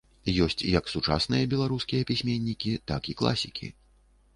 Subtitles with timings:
[0.45, 3.77] Ёсць як сучасныя беларускія пісьменнікі, так і класікі.